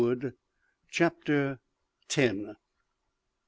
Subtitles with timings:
[0.89, 1.59] CHAPTER
[2.07, 2.55] TEN.